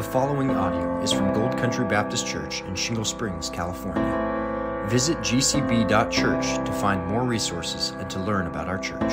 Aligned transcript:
The 0.00 0.06
following 0.06 0.48
audio 0.48 0.98
is 1.02 1.12
from 1.12 1.34
Gold 1.34 1.58
Country 1.58 1.84
Baptist 1.84 2.26
Church 2.26 2.62
in 2.62 2.74
Shingle 2.74 3.04
Springs, 3.04 3.50
California. 3.50 4.86
Visit 4.88 5.18
gcb.church 5.18 6.66
to 6.66 6.72
find 6.72 7.06
more 7.06 7.22
resources 7.22 7.90
and 7.98 8.08
to 8.08 8.18
learn 8.18 8.46
about 8.46 8.66
our 8.66 8.78
church. 8.78 9.12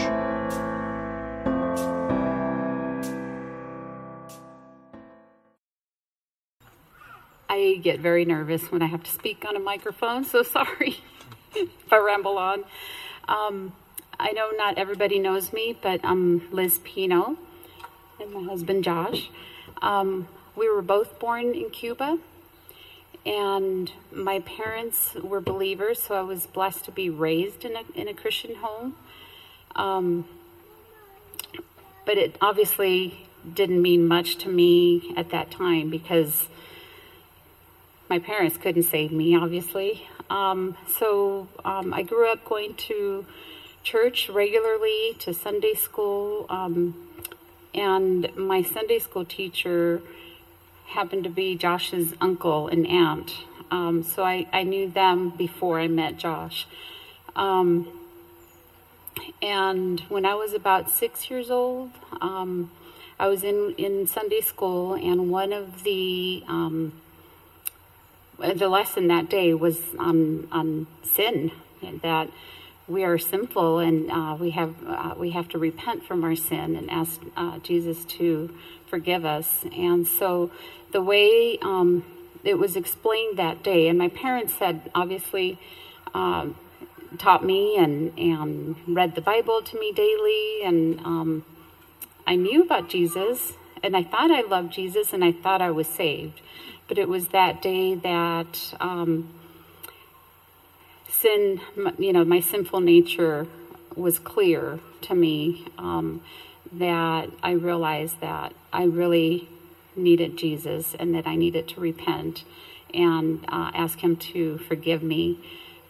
I 7.49 7.81
get 7.83 7.99
very 7.99 8.23
nervous 8.23 8.71
when 8.71 8.81
I 8.81 8.85
have 8.85 9.03
to 9.03 9.11
speak 9.11 9.43
on 9.45 9.57
a 9.57 9.59
microphone, 9.59 10.23
so 10.23 10.41
sorry 10.57 11.01
if 11.53 11.91
I 11.91 11.97
ramble 11.97 12.37
on. 12.37 12.63
Um, 13.27 13.73
I 14.17 14.31
know 14.31 14.51
not 14.55 14.77
everybody 14.77 15.19
knows 15.19 15.51
me, 15.51 15.77
but 15.83 15.99
I'm 16.05 16.49
Liz 16.49 16.79
Pino 16.81 17.37
and 18.21 18.31
my 18.31 18.43
husband 18.43 18.85
Josh. 18.85 19.29
Um, 19.81 20.29
we 20.57 20.67
were 20.69 20.81
both 20.81 21.19
born 21.19 21.53
in 21.53 21.69
Cuba, 21.69 22.17
and 23.25 23.91
my 24.11 24.39
parents 24.39 25.13
were 25.21 25.39
believers, 25.39 26.01
so 26.01 26.15
I 26.15 26.21
was 26.21 26.47
blessed 26.47 26.83
to 26.85 26.91
be 26.91 27.09
raised 27.09 27.63
in 27.63 27.75
a, 27.75 27.83
in 27.93 28.07
a 28.07 28.13
Christian 28.13 28.55
home. 28.55 28.95
Um, 29.75 30.25
but 32.05 32.17
it 32.17 32.35
obviously 32.41 33.27
didn't 33.53 33.81
mean 33.81 34.07
much 34.07 34.37
to 34.37 34.49
me 34.49 35.13
at 35.15 35.29
that 35.29 35.51
time 35.51 35.89
because 35.91 36.47
my 38.09 38.17
parents 38.17 38.57
couldn't 38.57 38.83
save 38.83 39.11
me, 39.11 39.35
obviously. 39.35 40.07
Um, 40.29 40.75
so 40.87 41.47
um, 41.63 41.93
I 41.93 42.01
grew 42.01 42.31
up 42.31 42.43
going 42.45 42.73
to 42.75 43.25
church 43.83 44.29
regularly, 44.29 45.15
to 45.19 45.33
Sunday 45.33 45.75
school, 45.75 46.45
um, 46.49 47.07
and 47.75 48.35
my 48.35 48.63
Sunday 48.63 48.99
school 48.99 49.23
teacher 49.23 50.01
happened 50.87 51.23
to 51.23 51.29
be 51.29 51.55
Josh's 51.55 52.13
uncle 52.21 52.67
and 52.67 52.87
aunt. 52.87 53.33
Um, 53.69 54.03
so 54.03 54.23
I, 54.23 54.47
I 54.53 54.63
knew 54.63 54.89
them 54.89 55.31
before 55.31 55.79
I 55.79 55.87
met 55.87 56.17
Josh. 56.17 56.67
Um, 57.35 57.87
and 59.41 59.99
when 60.09 60.25
I 60.25 60.35
was 60.35 60.53
about 60.53 60.89
six 60.89 61.29
years 61.29 61.51
old, 61.51 61.91
um, 62.21 62.71
I 63.19 63.27
was 63.27 63.43
in, 63.43 63.73
in 63.77 64.07
Sunday 64.07 64.41
school, 64.41 64.93
and 64.93 65.31
one 65.31 65.51
of 65.51 65.83
the 65.83 66.43
um, 66.47 66.93
the 68.37 68.69
lesson 68.69 69.07
that 69.07 69.29
day 69.29 69.53
was 69.55 69.79
on 69.97 70.47
on 70.51 70.87
sin, 71.03 71.51
that 72.03 72.29
we 72.87 73.03
are 73.03 73.17
sinful 73.17 73.79
and 73.79 74.09
uh, 74.09 74.37
we 74.39 74.51
have 74.51 74.75
uh, 74.87 75.13
we 75.17 75.31
have 75.31 75.49
to 75.49 75.57
repent 75.57 76.05
from 76.05 76.23
our 76.23 76.35
sin 76.35 76.75
and 76.75 76.89
ask 76.89 77.19
uh, 77.35 77.59
Jesus 77.59 78.05
to 78.05 78.53
forgive 78.89 79.25
us. 79.25 79.65
And 79.75 80.07
so 80.07 80.51
the 80.91 81.01
way 81.01 81.59
um, 81.61 82.05
it 82.43 82.57
was 82.57 82.75
explained 82.75 83.37
that 83.37 83.61
day, 83.61 83.87
and 83.89 83.97
my 83.97 84.07
parents 84.07 84.53
had 84.53 84.89
obviously 84.95 85.59
um, 86.13 86.55
taught 87.17 87.43
me 87.43 87.77
and 87.77 88.17
and 88.17 88.77
read 88.87 89.15
the 89.15 89.21
Bible 89.21 89.61
to 89.61 89.79
me 89.79 89.91
daily, 89.91 90.61
and 90.63 90.99
um, 91.01 91.45
I 92.25 92.35
knew 92.35 92.63
about 92.63 92.89
Jesus, 92.89 93.53
and 93.83 93.97
I 93.97 94.03
thought 94.03 94.31
I 94.31 94.41
loved 94.41 94.71
Jesus, 94.71 95.11
and 95.11 95.25
I 95.25 95.33
thought 95.33 95.61
I 95.61 95.71
was 95.71 95.87
saved. 95.87 96.41
But 96.87 96.97
it 96.97 97.09
was 97.09 97.29
that 97.29 97.61
day 97.61 97.95
that 97.95 98.73
um, 98.79 99.27
sin, 101.21 101.61
you 101.97 102.13
know, 102.13 102.23
my 102.23 102.39
sinful 102.39 102.79
nature 102.79 103.47
was 103.95 104.19
clear 104.19 104.79
to 105.01 105.15
me 105.15 105.65
um, 105.77 106.21
that 106.71 107.29
I 107.41 107.51
realized 107.51 108.19
that 108.21 108.53
I 108.71 108.83
really 108.83 109.49
needed 109.95 110.37
Jesus 110.37 110.95
and 110.99 111.15
that 111.15 111.25
I 111.25 111.35
needed 111.35 111.67
to 111.69 111.79
repent 111.79 112.43
and 112.93 113.43
uh, 113.47 113.71
ask 113.73 113.99
Him 113.99 114.15
to 114.17 114.57
forgive 114.59 115.01
me 115.01 115.39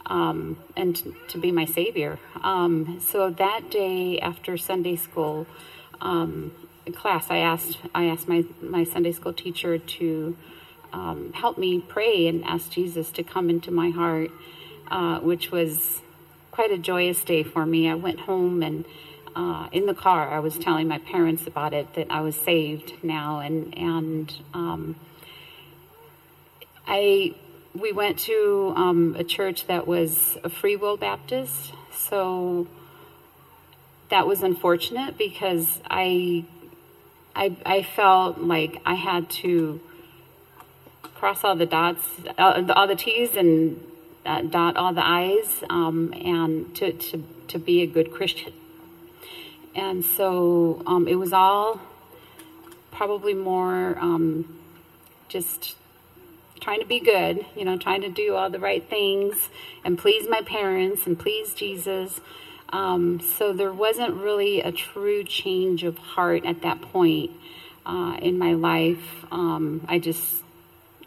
um, 0.05 0.57
and 0.75 0.95
to, 0.95 1.15
to, 1.29 1.37
be 1.37 1.51
my 1.51 1.65
Savior. 1.65 2.17
Um, 2.41 3.01
so 3.05 3.29
that 3.29 3.69
day 3.69 4.19
after 4.19 4.57
Sunday 4.57 4.95
school 4.95 5.45
um, 5.99 6.53
class, 6.95 7.29
I 7.29 7.39
asked 7.39 7.79
I 7.93 8.05
asked 8.05 8.27
my 8.29 8.45
my 8.61 8.85
Sunday 8.85 9.11
school 9.11 9.33
teacher 9.33 9.77
to 9.77 10.37
um, 10.93 11.33
help 11.33 11.57
me 11.57 11.81
pray 11.81 12.27
and 12.27 12.45
ask 12.45 12.71
Jesus 12.71 13.11
to 13.11 13.23
come 13.23 13.49
into 13.49 13.71
my 13.71 13.89
heart 13.89 14.31
uh, 14.89 15.19
which 15.19 15.51
was 15.51 16.01
quite 16.51 16.71
a 16.71 16.77
joyous 16.77 17.23
day 17.23 17.43
for 17.43 17.65
me. 17.65 17.89
I 17.89 17.95
went 17.95 18.21
home 18.21 18.63
and 18.63 18.85
uh, 19.37 19.69
in 19.71 19.85
the 19.85 19.93
car, 19.93 20.31
I 20.31 20.39
was 20.39 20.57
telling 20.57 20.87
my 20.87 20.97
parents 20.97 21.45
about 21.45 21.71
it 21.71 21.93
that 21.93 22.07
I 22.09 22.21
was 22.21 22.35
saved 22.35 22.93
now, 23.03 23.39
and 23.39 23.77
and 23.77 24.33
um, 24.51 24.95
I 26.87 27.35
we 27.75 27.91
went 27.91 28.17
to 28.19 28.73
um, 28.75 29.15
a 29.15 29.23
church 29.23 29.67
that 29.67 29.85
was 29.85 30.39
a 30.43 30.49
Free 30.49 30.75
Will 30.75 30.97
Baptist, 30.97 31.73
so 31.93 32.65
that 34.09 34.25
was 34.25 34.41
unfortunate 34.41 35.19
because 35.19 35.81
I 35.87 36.45
I 37.35 37.55
I 37.63 37.83
felt 37.83 38.39
like 38.39 38.81
I 38.87 38.95
had 38.95 39.29
to 39.41 39.79
cross 41.01 41.43
all 41.43 41.55
the 41.55 41.67
dots, 41.67 42.03
uh, 42.39 42.73
all 42.75 42.87
the 42.87 42.95
T's 42.95 43.35
and 43.35 43.79
uh, 44.27 44.41
dot 44.41 44.77
all 44.77 44.93
the 44.93 45.05
I's 45.05 45.63
um, 45.69 46.13
and 46.13 46.75
to, 46.75 46.91
to, 46.91 47.23
to 47.47 47.57
be 47.57 47.81
a 47.81 47.87
good 47.87 48.11
Christian. 48.11 48.53
And 49.73 50.03
so 50.03 50.81
um, 50.85 51.07
it 51.07 51.15
was 51.15 51.33
all 51.33 51.79
probably 52.91 53.33
more 53.33 53.97
um, 53.99 54.57
just 55.29 55.75
trying 56.59 56.79
to 56.79 56.85
be 56.85 56.99
good, 56.99 57.45
you 57.55 57.63
know, 57.63 57.77
trying 57.77 58.01
to 58.01 58.09
do 58.09 58.35
all 58.35 58.49
the 58.49 58.59
right 58.59 58.87
things 58.89 59.49
and 59.85 59.97
please 59.97 60.27
my 60.27 60.41
parents 60.41 61.05
and 61.05 61.17
please 61.17 61.53
Jesus. 61.53 62.19
Um, 62.69 63.21
so 63.21 63.53
there 63.53 63.71
wasn't 63.71 64.15
really 64.15 64.61
a 64.61 64.71
true 64.71 65.23
change 65.23 65.83
of 65.83 65.97
heart 65.97 66.43
at 66.45 66.63
that 66.63 66.81
point 66.81 67.31
uh, 67.85 68.17
in 68.21 68.37
my 68.37 68.53
life. 68.53 69.25
Um, 69.31 69.85
I 69.87 69.99
just 69.99 70.43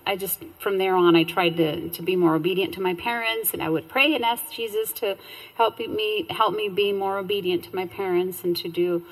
I 0.07 0.17
just, 0.17 0.43
from 0.59 0.79
there 0.79 0.97
on, 0.97 1.15
I 1.15 1.25
tried 1.25 1.57
to, 1.59 1.89
to 1.91 2.03
be 2.03 2.17
more 2.17 2.35
obedient 2.35 2.75
to 2.75 2.81
my 2.81 2.95
parents, 2.95 3.53
and 3.53 3.63
I 3.63 3.69
would 3.69 3.89
pray 3.89 4.15
and 4.15 4.25
ask 4.25 4.51
Jesus 4.51 4.93
to 4.95 5.17
help 5.55 5.79
me 5.79 6.27
help 6.31 6.55
me 6.55 6.69
be 6.69 6.93
more 6.93 7.19
obedient 7.19 7.65
to 7.65 7.77
my 7.77 7.87
parents 7.87 8.43
and 8.43 8.57
to 8.57 8.69
do 8.69 9.05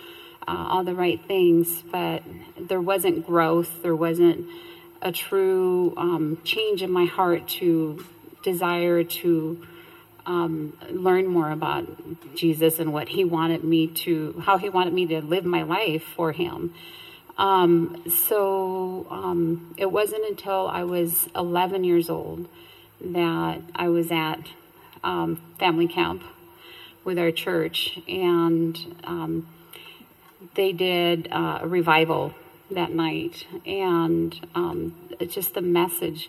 uh, 0.46 0.66
all 0.70 0.84
the 0.84 0.94
right 0.94 1.20
things. 1.26 1.82
But 1.82 2.22
there 2.58 2.80
wasn't 2.80 3.26
growth. 3.26 3.82
There 3.82 3.94
wasn't 3.96 4.46
a 5.02 5.12
true 5.12 5.94
um, 5.96 6.38
change 6.42 6.82
in 6.82 6.90
my 6.90 7.04
heart 7.04 7.46
to 7.48 8.04
desire 8.42 9.04
to 9.04 9.66
um, 10.26 10.76
learn 10.90 11.26
more 11.26 11.50
about 11.50 11.86
Jesus 12.34 12.78
and 12.78 12.92
what 12.92 13.08
He 13.10 13.24
wanted 13.24 13.64
me 13.64 13.86
to, 13.88 14.42
how 14.44 14.58
He 14.58 14.68
wanted 14.68 14.92
me 14.92 15.06
to 15.06 15.20
live 15.20 15.44
my 15.44 15.62
life 15.62 16.02
for 16.02 16.32
Him. 16.32 16.74
Um, 17.38 18.02
so 18.26 19.06
um, 19.10 19.74
it 19.78 19.92
wasn't 19.92 20.24
until 20.28 20.66
I 20.66 20.82
was 20.82 21.28
11 21.36 21.84
years 21.84 22.10
old 22.10 22.48
that 23.00 23.62
I 23.76 23.88
was 23.88 24.10
at 24.10 24.40
um, 25.04 25.40
family 25.58 25.86
camp 25.86 26.24
with 27.04 27.18
our 27.18 27.30
church, 27.30 28.00
and 28.08 28.76
um, 29.04 29.48
they 30.56 30.72
did 30.72 31.28
uh, 31.30 31.60
a 31.62 31.68
revival 31.68 32.34
that 32.72 32.92
night, 32.92 33.46
and 33.64 34.46
um, 34.54 34.94
just 35.28 35.54
the 35.54 35.62
message 35.62 36.28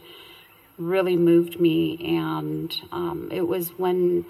really 0.77 1.17
moved 1.17 1.59
me, 1.59 1.97
and 2.17 2.81
um, 2.91 3.29
it 3.31 3.47
was 3.47 3.69
when 3.79 4.25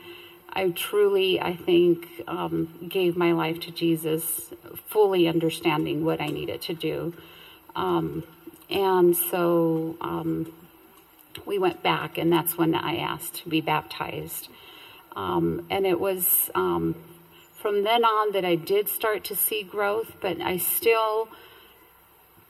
I 0.52 0.70
truly, 0.70 1.40
I 1.40 1.56
think, 1.56 2.08
um, 2.28 2.88
gave 2.88 3.16
my 3.16 3.32
life 3.32 3.60
to 3.62 3.72
Jesus, 3.72 4.54
fully 4.88 5.28
understanding 5.28 6.04
what 6.04 6.20
I 6.20 6.28
needed 6.28 6.62
to 6.64 6.74
do. 6.74 7.14
Um, 7.76 8.24
and 8.70 9.16
so 9.16 9.96
um, 10.02 10.54
we 11.46 11.58
went 11.58 11.84
back, 11.84 12.18
and 12.18 12.32
that's 12.32 12.58
when 12.58 12.76
I 12.76 12.98
asked 12.98 13.36
to 13.44 13.50
be 13.50 13.62
baptized. 13.62 14.50
Um, 15.16 15.66
and 15.70 15.86
it 15.86 16.00
was 16.00 16.50
um, 16.56 16.96
from 17.54 17.84
then 17.84 18.06
on 18.06 18.32
that 18.34 18.46
I 18.46 18.56
did 18.56 18.88
start 18.90 19.24
to 19.26 19.36
see 19.36 19.64
growth, 19.64 20.16
but 20.22 20.40
I 20.42 20.58
still 20.58 21.30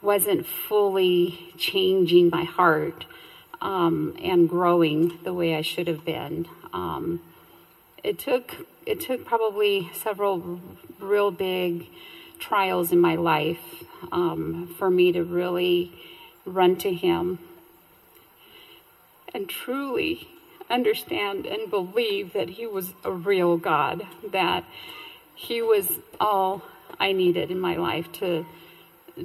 wasn't 0.01 0.45
fully 0.45 1.53
changing 1.57 2.29
my 2.29 2.43
heart 2.43 3.05
um, 3.61 4.15
and 4.21 4.47
growing 4.47 5.19
the 5.23 5.33
way 5.33 5.55
I 5.55 5.61
should 5.61 5.87
have 5.87 6.05
been. 6.05 6.47
Um, 6.73 7.21
it 8.03 8.19
took 8.19 8.67
it 8.85 8.99
took 8.99 9.25
probably 9.25 9.89
several 9.93 10.59
real 10.99 11.31
big 11.31 11.87
trials 12.39 12.91
in 12.91 12.99
my 12.99 13.15
life 13.15 13.83
um, 14.11 14.73
for 14.77 14.89
me 14.89 15.11
to 15.11 15.23
really 15.23 15.91
run 16.45 16.75
to 16.77 16.93
Him 16.93 17.39
and 19.33 19.47
truly 19.47 20.27
understand 20.69 21.45
and 21.45 21.69
believe 21.69 22.33
that 22.33 22.51
He 22.51 22.65
was 22.65 22.93
a 23.03 23.11
real 23.11 23.57
God, 23.57 24.07
that 24.31 24.63
He 25.35 25.61
was 25.61 25.99
all 26.19 26.63
I 26.99 27.11
needed 27.11 27.51
in 27.51 27.59
my 27.59 27.75
life 27.75 28.11
to 28.13 28.45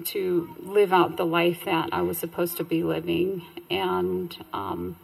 to 0.07 0.57
live 0.61 0.93
out 0.93 1.17
the 1.17 1.25
life 1.25 1.65
that 1.65 1.89
I 1.93 2.03
was 2.03 2.19
supposed 2.19 2.57
to 2.57 2.65
be 2.65 2.83
living. 2.83 3.43
And 3.71 4.37
um, 4.53 4.97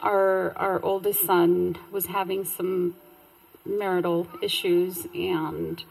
our 0.00 0.56
our 0.56 0.82
oldest 0.82 1.24
son 1.24 1.76
was 1.90 2.06
having 2.06 2.44
some 2.44 2.96
marital 3.64 4.28
issues, 4.42 5.06
and 5.14 5.82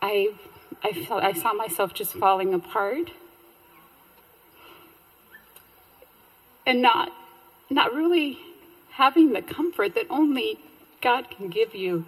I 0.00 0.34
I 0.82 0.92
felt 0.92 1.22
I 1.22 1.32
saw 1.32 1.52
myself 1.52 1.94
just 1.94 2.14
falling 2.14 2.54
apart, 2.54 3.10
and 6.66 6.80
not 6.82 7.12
not 7.70 7.94
really 7.94 8.38
having 8.92 9.32
the 9.32 9.42
comfort 9.42 9.94
that 9.94 10.06
only 10.10 10.58
God 11.00 11.30
can 11.30 11.48
give 11.48 11.74
you 11.74 12.06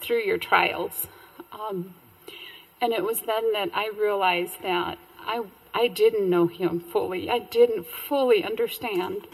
through 0.00 0.22
your 0.22 0.38
trials. 0.38 1.06
Um, 1.52 1.94
and 2.80 2.92
it 2.92 3.04
was 3.04 3.20
then 3.20 3.52
that 3.52 3.70
I 3.72 3.90
realized 3.96 4.62
that 4.62 4.98
I, 5.20 5.44
I 5.72 5.86
didn't 5.86 6.28
know 6.28 6.48
him 6.48 6.80
fully. 6.80 7.30
I 7.30 7.38
didn't 7.38 7.86
fully 7.86 8.42
understand 8.42 9.28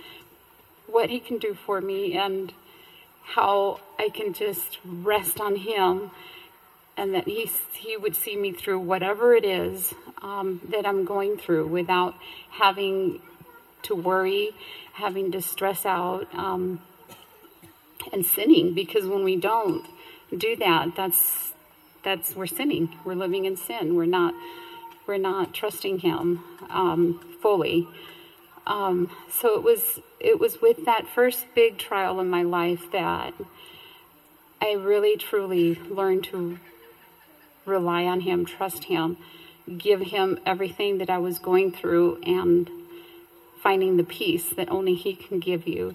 what 0.91 1.11
he 1.11 1.21
can 1.21 1.39
do 1.39 1.55
for 1.55 1.81
me 1.81 2.17
and 2.17 2.53
how 3.35 3.81
I 3.99 4.09
can 4.09 4.33
just 4.33 4.79
rest 4.85 5.41
on 5.41 5.57
him 5.57 6.11
and 6.97 7.15
that 7.15 7.27
he, 7.27 7.49
he 7.75 7.97
would 7.97 8.17
see 8.17 8.37
me 8.37 8.53
through 8.53 8.81
whatever 8.81 9.33
it 9.35 9.45
is 9.45 9.95
um, 10.21 10.61
that 10.71 10.87
I'm 10.87 11.05
going 11.05 11.37
through 11.39 11.69
without 11.69 12.15
having 12.51 13.21
to 13.83 13.95
worry, 13.95 14.51
having 14.95 15.31
to 15.33 15.41
stress 15.41 15.87
out, 15.87 16.27
um, 16.35 16.81
and 18.13 18.27
sinning. 18.27 18.75
Because 18.75 19.07
when 19.07 19.23
we 19.23 19.37
don't 19.37 19.87
do 20.37 20.57
that, 20.57 20.97
that's 20.97 21.53
that's 22.03 22.35
we're 22.35 22.47
sinning. 22.47 22.97
We're 23.05 23.15
living 23.15 23.45
in 23.45 23.57
sin. 23.57 23.95
We're 23.95 24.07
not 24.07 24.35
we're 25.07 25.19
not 25.19 25.55
trusting 25.55 26.01
Him 26.01 26.43
um, 26.69 27.21
fully. 27.41 27.87
Um, 28.69 29.11
so 29.31 29.55
it 29.57 29.63
was 29.63 30.01
it 30.21 30.39
was 30.39 30.61
with 30.61 30.85
that 30.85 31.09
first 31.09 31.47
big 31.55 31.79
trial 31.79 32.21
in 32.21 32.29
my 32.29 32.43
life 32.43 32.93
that 32.93 33.33
I 34.61 34.73
really 34.73 35.17
truly 35.17 35.77
learned 35.77 36.25
to 36.25 36.59
rely 37.65 38.05
on 38.05 38.21
Him, 38.21 38.45
trust 38.45 38.85
Him, 38.85 39.17
give 39.79 40.01
Him 40.01 40.39
everything 40.45 40.99
that 40.99 41.09
I 41.09 41.19
was 41.19 41.39
going 41.39 41.73
through, 41.73 42.21
and 42.27 42.71
finding 43.63 43.97
the 43.97 44.05
peace 44.05 44.51
that 44.51 44.71
only 44.71 44.95
He 44.95 45.15
can 45.15 45.41
give 45.41 45.67
you 45.67 45.95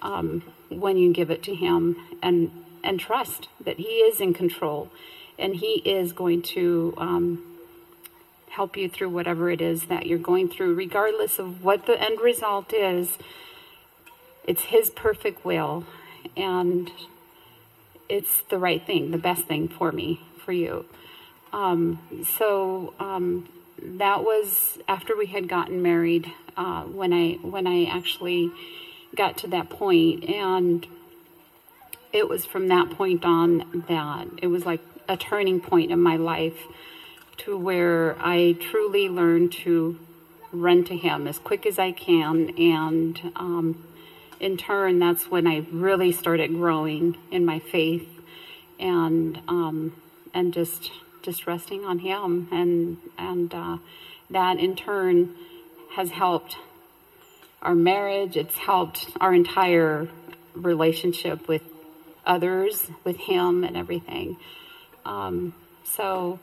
um, 0.00 0.42
when 0.70 0.96
you 0.96 1.12
give 1.12 1.30
it 1.30 1.42
to 1.42 1.54
Him, 1.54 1.96
and 2.22 2.50
and 2.82 2.98
trust 2.98 3.48
that 3.60 3.76
He 3.76 3.98
is 3.98 4.18
in 4.18 4.32
control 4.32 4.90
and 5.38 5.56
He 5.56 5.82
is 5.84 6.12
going 6.12 6.42
to 6.42 6.94
um, 6.96 7.47
help 8.58 8.76
you 8.76 8.88
through 8.88 9.08
whatever 9.08 9.48
it 9.50 9.60
is 9.60 9.84
that 9.86 10.04
you're 10.06 10.18
going 10.18 10.48
through, 10.48 10.74
regardless 10.74 11.38
of 11.38 11.62
what 11.62 11.86
the 11.86 11.96
end 12.02 12.20
result 12.20 12.72
is. 12.72 13.16
It's 14.48 14.62
His 14.62 14.90
perfect 14.90 15.44
will, 15.44 15.84
and 16.36 16.90
it's 18.08 18.42
the 18.50 18.58
right 18.58 18.84
thing, 18.84 19.12
the 19.12 19.24
best 19.30 19.44
thing 19.44 19.68
for 19.68 19.92
me, 19.92 20.20
for 20.44 20.50
you. 20.50 20.86
Um, 21.52 22.00
so 22.36 22.94
um, 22.98 23.48
that 23.80 24.24
was 24.24 24.78
after 24.88 25.16
we 25.16 25.26
had 25.26 25.48
gotten 25.48 25.80
married 25.80 26.26
uh, 26.56 26.82
when 26.82 27.12
I 27.12 27.34
when 27.34 27.68
I 27.68 27.84
actually 27.84 28.50
got 29.14 29.36
to 29.38 29.46
that 29.48 29.70
point, 29.70 30.24
and 30.24 30.84
it 32.12 32.28
was 32.28 32.44
from 32.44 32.66
that 32.68 32.90
point 32.90 33.24
on 33.24 33.84
that 33.86 34.26
it 34.42 34.48
was 34.48 34.66
like 34.66 34.80
a 35.08 35.16
turning 35.16 35.60
point 35.60 35.92
in 35.92 36.00
my 36.00 36.16
life 36.16 36.58
to 37.38 37.56
where 37.56 38.16
I 38.20 38.56
truly 38.60 39.08
learned 39.08 39.52
to 39.64 39.98
run 40.52 40.84
to 40.84 40.96
Him 40.96 41.26
as 41.26 41.38
quick 41.38 41.66
as 41.66 41.78
I 41.78 41.92
can. 41.92 42.50
And 42.58 43.32
um, 43.36 43.86
in 44.40 44.56
turn, 44.56 44.98
that's 44.98 45.30
when 45.30 45.46
I 45.46 45.66
really 45.70 46.12
started 46.12 46.52
growing 46.52 47.16
in 47.30 47.44
my 47.44 47.58
faith 47.58 48.08
and 48.78 49.40
um, 49.48 50.00
and 50.34 50.52
just 50.52 50.90
just 51.22 51.46
resting 51.46 51.84
on 51.84 52.00
Him. 52.00 52.48
And 52.50 52.98
and 53.16 53.54
uh, 53.54 53.78
that 54.30 54.58
in 54.58 54.76
turn 54.76 55.34
has 55.94 56.10
helped 56.10 56.56
our 57.62 57.74
marriage. 57.74 58.36
It's 58.36 58.56
helped 58.56 59.08
our 59.20 59.34
entire 59.34 60.08
relationship 60.54 61.48
with 61.48 61.62
others, 62.26 62.90
with 63.04 63.16
Him, 63.16 63.64
and 63.64 63.76
everything. 63.76 64.36
Um, 65.04 65.54
so 65.84 66.38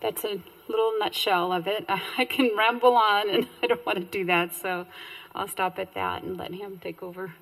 that's 0.00 0.24
a 0.24 0.40
little 0.68 0.92
nutshell 0.98 1.52
of 1.52 1.66
it. 1.66 1.84
I 2.18 2.24
can 2.24 2.50
ramble 2.56 2.94
on, 2.94 3.28
and 3.28 3.46
I 3.62 3.66
don't 3.66 3.84
want 3.84 3.98
to 3.98 4.04
do 4.04 4.24
that, 4.26 4.54
so 4.54 4.86
I'll 5.34 5.48
stop 5.48 5.78
at 5.78 5.94
that 5.94 6.22
and 6.22 6.36
let 6.36 6.54
him 6.54 6.78
take 6.82 7.02
over. 7.02 7.34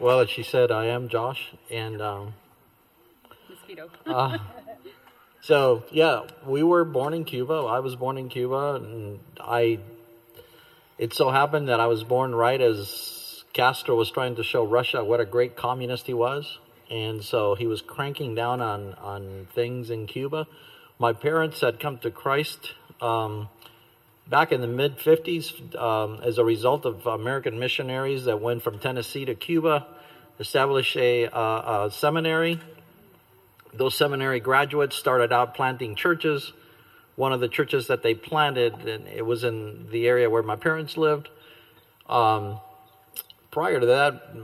Well, 0.00 0.20
as 0.20 0.28
she 0.28 0.42
said, 0.42 0.70
I 0.70 0.86
am 0.86 1.08
Josh, 1.08 1.52
and 1.70 2.02
um, 2.02 2.34
Mosquito. 3.48 3.88
uh, 4.06 4.38
so 5.40 5.84
yeah, 5.90 6.22
we 6.44 6.62
were 6.62 6.84
born 6.84 7.14
in 7.14 7.24
Cuba. 7.24 7.54
I 7.54 7.78
was 7.78 7.96
born 7.96 8.18
in 8.18 8.28
Cuba, 8.28 8.74
and 8.74 9.20
I. 9.40 9.78
It 10.98 11.14
so 11.14 11.30
happened 11.30 11.68
that 11.68 11.80
I 11.80 11.86
was 11.86 12.04
born 12.04 12.34
right 12.34 12.60
as 12.60 13.23
Castro 13.54 13.94
was 13.94 14.10
trying 14.10 14.34
to 14.34 14.42
show 14.42 14.64
Russia 14.64 15.04
what 15.04 15.20
a 15.20 15.24
great 15.24 15.56
communist 15.56 16.08
he 16.08 16.12
was. 16.12 16.58
And 16.90 17.22
so 17.22 17.54
he 17.54 17.68
was 17.68 17.80
cranking 17.80 18.34
down 18.34 18.60
on, 18.60 18.94
on 18.94 19.46
things 19.54 19.90
in 19.90 20.06
Cuba. 20.06 20.48
My 20.98 21.12
parents 21.12 21.60
had 21.60 21.78
come 21.78 21.98
to 21.98 22.10
Christ 22.10 22.72
um, 23.00 23.48
back 24.28 24.50
in 24.50 24.60
the 24.60 24.66
mid 24.66 24.98
50s 24.98 25.74
um, 25.76 26.20
as 26.22 26.36
a 26.38 26.44
result 26.44 26.84
of 26.84 27.06
American 27.06 27.58
missionaries 27.58 28.24
that 28.24 28.40
went 28.40 28.62
from 28.62 28.80
Tennessee 28.80 29.24
to 29.24 29.36
Cuba, 29.36 29.86
established 30.40 30.96
a, 30.96 31.24
a 31.26 31.90
seminary. 31.92 32.60
Those 33.72 33.94
seminary 33.94 34.40
graduates 34.40 34.96
started 34.96 35.32
out 35.32 35.54
planting 35.54 35.94
churches. 35.94 36.52
One 37.14 37.32
of 37.32 37.38
the 37.38 37.48
churches 37.48 37.86
that 37.86 38.02
they 38.02 38.14
planted, 38.14 38.74
and 38.88 39.06
it 39.06 39.24
was 39.24 39.44
in 39.44 39.90
the 39.90 40.08
area 40.08 40.28
where 40.28 40.42
my 40.42 40.56
parents 40.56 40.96
lived. 40.96 41.28
Um, 42.08 42.58
prior 43.54 43.78
to 43.78 43.86
that, 43.86 44.34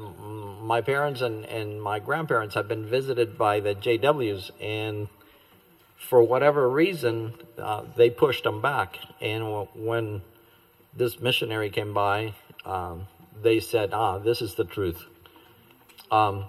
my 0.62 0.80
parents 0.80 1.20
and, 1.20 1.44
and 1.46 1.82
my 1.82 1.98
grandparents 1.98 2.54
had 2.54 2.68
been 2.68 2.86
visited 2.86 3.36
by 3.36 3.58
the 3.58 3.74
JWs, 3.74 4.52
and 4.60 5.08
for 5.98 6.22
whatever 6.22 6.70
reason, 6.70 7.34
uh, 7.58 7.82
they 7.96 8.08
pushed 8.08 8.44
them 8.44 8.62
back. 8.62 8.98
And 9.20 9.66
when 9.74 10.22
this 10.96 11.18
missionary 11.18 11.70
came 11.70 11.92
by, 11.92 12.34
um, 12.64 13.08
they 13.42 13.58
said, 13.58 13.90
"Ah, 13.92 14.18
this 14.18 14.40
is 14.40 14.54
the 14.54 14.64
truth." 14.64 15.04
Um, 16.12 16.44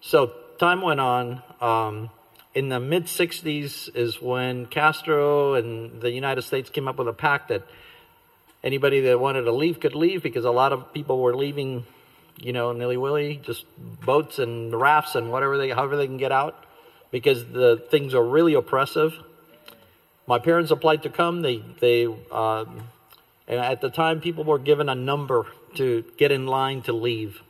so 0.00 0.32
time 0.58 0.80
went 0.80 1.00
on. 1.00 1.42
Um, 1.60 2.08
in 2.54 2.70
the 2.70 2.80
mid 2.80 3.04
'60s 3.04 3.94
is 3.94 4.22
when 4.22 4.64
Castro 4.66 5.52
and 5.52 6.00
the 6.00 6.10
United 6.10 6.42
States 6.42 6.70
came 6.70 6.88
up 6.88 6.96
with 6.96 7.08
a 7.08 7.18
pact 7.28 7.48
that 7.48 7.62
anybody 8.62 9.00
that 9.00 9.18
wanted 9.18 9.42
to 9.42 9.52
leave 9.52 9.80
could 9.80 9.94
leave 9.94 10.22
because 10.22 10.44
a 10.44 10.50
lot 10.50 10.72
of 10.72 10.92
people 10.92 11.20
were 11.20 11.34
leaving, 11.34 11.86
you 12.38 12.52
know, 12.52 12.72
nilly 12.72 12.96
willy, 12.96 13.40
just 13.42 13.64
boats 14.04 14.38
and 14.38 14.78
rafts 14.78 15.14
and 15.14 15.30
whatever 15.30 15.58
they, 15.58 15.70
however 15.70 15.96
they 15.96 16.06
can 16.06 16.16
get 16.16 16.32
out, 16.32 16.64
because 17.10 17.44
the 17.46 17.82
things 17.90 18.14
are 18.14 18.24
really 18.24 18.54
oppressive. 18.54 19.14
My 20.26 20.38
parents 20.38 20.70
applied 20.70 21.02
to 21.02 21.10
come. 21.10 21.42
They 21.42 21.62
they 21.80 22.06
um, 22.30 22.82
and 23.48 23.58
at 23.60 23.80
the 23.80 23.90
time 23.90 24.20
people 24.20 24.44
were 24.44 24.58
given 24.58 24.88
a 24.88 24.94
number 24.94 25.46
to 25.74 26.04
get 26.16 26.30
in 26.30 26.46
line 26.46 26.82
to 26.82 26.92
leave. 26.92 27.42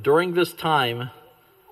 During 0.00 0.34
this 0.34 0.52
time, 0.52 1.10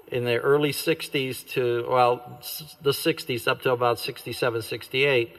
in 0.09 0.25
the 0.25 0.39
early 0.39 0.73
60s 0.73 1.47
to 1.49 1.87
well 1.89 2.41
the 2.83 2.91
60s 2.91 3.49
up 3.49 3.63
to 3.63 3.71
about 3.73 3.99
67 3.99 4.63
68 4.63 5.37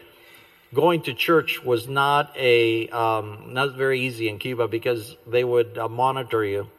going 0.76 1.02
to 1.04 1.14
church 1.14 1.64
was 1.64 1.88
not 1.88 2.36
a 2.38 2.88
um, 2.90 3.54
not 3.54 3.76
very 3.76 4.02
easy 4.02 4.28
in 4.30 4.38
Cuba 4.38 4.68
because 4.68 5.16
they 5.26 5.44
would 5.44 5.78
uh, 5.78 5.88
monitor 5.88 6.44
you. 6.44 6.70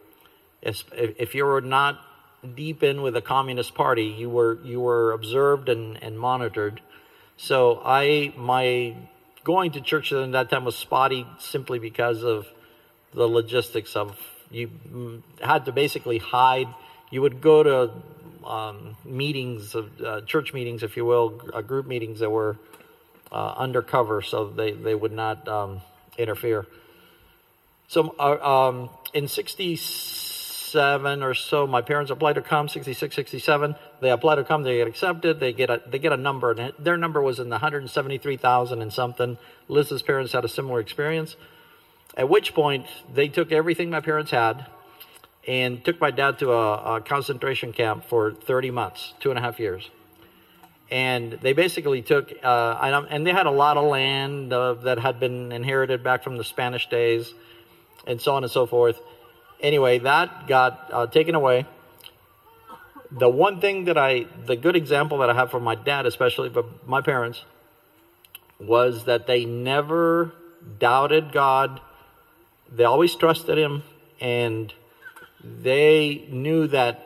If, 0.63 0.85
if 0.93 1.35
you 1.35 1.45
were 1.45 1.61
not 1.61 1.99
deep 2.55 2.83
in 2.83 3.03
with 3.03 3.15
the 3.15 3.23
Communist 3.23 3.75
Party, 3.75 4.05
you 4.05 4.29
were 4.31 4.59
you 4.63 4.81
were 4.81 5.13
observed 5.13 5.69
and, 5.69 6.01
and 6.03 6.19
monitored. 6.19 6.81
So 7.37 7.81
I 7.85 8.33
my 8.37 8.95
going 9.43 9.73
to 9.73 9.81
church 9.81 10.13
at 10.13 10.33
that 10.33 10.51
time 10.51 10.65
was 10.65 10.77
spotty 10.77 11.27
simply 11.39 11.79
because 11.79 12.23
of 12.23 12.47
the 13.15 13.27
logistics 13.27 13.97
of 13.97 14.19
you 14.51 14.69
mm, 14.69 15.23
had 15.41 15.65
to 15.65 15.73
basically 15.73 16.19
hide. 16.19 16.69
You 17.11 17.23
would 17.23 17.41
go 17.41 17.63
to 17.63 17.91
um, 18.45 18.97
meetings 19.05 19.75
of 19.75 20.01
uh, 20.01 20.21
church 20.23 20.53
meetings, 20.53 20.83
if 20.83 20.97
you 20.97 21.05
will, 21.05 21.41
uh, 21.53 21.63
group 21.63 21.87
meetings 21.87 22.21
that 22.21 22.31
were 22.31 22.57
uh, 23.33 23.55
undercover 23.57 24.23
so 24.23 24.49
they, 24.49 24.73
they 24.73 24.95
would 24.95 25.13
not 25.13 25.47
um, 25.49 25.81
interfere. 26.19 26.67
So 27.89 28.15
uh, 28.19 28.69
um, 28.69 28.91
in 29.15 29.29
67 29.29 31.23
or 31.23 31.35
so, 31.35 31.67
my 31.67 31.83
parents 31.83 32.11
applied 32.11 32.35
to 32.35 32.43
come, 32.43 32.69
66, 32.69 33.15
67. 33.15 33.77
They 34.01 34.11
applied 34.11 34.37
to 34.37 34.45
come, 34.45 34.63
they 34.63 34.79
get 34.79 34.89
accepted, 34.89 35.41
they 35.41 35.53
get 35.53 35.71
a, 35.71 35.83
they 35.87 35.99
get 35.99 36.13
a 36.13 36.17
number, 36.17 36.51
and 36.51 36.73
their 36.79 36.97
number 36.97 37.23
was 37.23 37.39
in 37.39 37.49
the 37.49 37.55
173,000 37.57 38.83
and 38.83 38.93
something. 38.93 39.39
Liz's 39.69 40.03
parents 40.03 40.33
had 40.33 40.45
a 40.45 40.49
similar 40.49 40.81
experience. 40.81 41.37
At 42.17 42.29
which 42.29 42.55
point, 42.55 42.87
they 43.13 43.29
took 43.29 43.53
everything 43.53 43.91
my 43.91 44.01
parents 44.01 44.31
had 44.31 44.67
and 45.47 45.85
took 45.85 46.01
my 46.01 46.11
dad 46.11 46.39
to 46.41 46.53
a, 46.53 46.97
a 46.97 47.01
concentration 47.01 47.73
camp 47.73 48.05
for 48.05 48.33
30 48.33 48.71
months, 48.73 49.15
two 49.21 49.31
and 49.31 49.39
a 49.39 49.43
half 49.43 49.61
years 49.61 49.91
and 50.91 51.33
they 51.43 51.53
basically 51.53 52.03
took 52.03 52.33
uh, 52.43 53.05
and 53.11 53.27
they 53.27 53.33
had 53.33 53.47
a 53.47 53.51
lot 53.51 53.77
of 53.77 53.85
land 53.85 54.53
uh, 54.53 54.75
that 54.75 54.99
had 54.99 55.19
been 55.19 55.51
inherited 55.53 56.03
back 56.05 56.23
from 56.23 56.37
the 56.37 56.45
Spanish 56.45 56.89
days, 56.89 57.35
and 58.07 58.21
so 58.21 58.35
on 58.35 58.45
and 58.45 58.53
so 58.53 58.67
forth. 58.67 59.01
Anyway, 59.61 59.99
that 59.99 60.47
got 60.47 60.91
uh, 60.93 61.07
taken 61.07 61.35
away. 61.35 61.67
The 63.11 63.29
one 63.29 63.61
thing 63.61 63.85
that 63.85 63.97
I, 63.97 64.27
the 64.45 64.57
good 64.57 64.77
example 64.77 65.19
that 65.19 65.31
I 65.31 65.35
have 65.35 65.51
for 65.51 65.61
my 65.61 65.75
dad, 65.75 66.07
especially, 66.07 66.49
but 66.49 66.87
my 66.87 67.01
parents, 67.01 67.45
was 68.61 69.05
that 69.05 69.27
they 69.27 69.45
never 69.45 70.33
doubted 70.79 71.33
God. 71.33 71.81
They 72.71 72.85
always 72.85 73.15
trusted 73.15 73.59
Him, 73.59 73.83
and 74.21 74.73
they 75.43 76.27
knew 76.31 76.67
that 76.69 77.03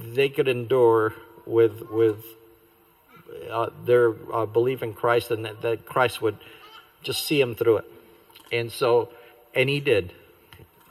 they 0.00 0.28
could 0.28 0.48
endure 0.48 1.14
with 1.50 1.82
with 1.90 2.24
uh, 3.50 3.70
their 3.84 4.14
uh, 4.32 4.46
belief 4.46 4.82
in 4.82 4.94
Christ 4.94 5.30
and 5.30 5.44
that, 5.44 5.62
that, 5.62 5.86
Christ 5.86 6.22
would 6.22 6.36
just 7.02 7.26
see 7.26 7.40
them 7.40 7.54
through 7.54 7.78
it. 7.78 7.84
And 8.52 8.70
so, 8.70 9.10
and 9.54 9.68
he 9.68 9.80
did. 9.80 10.12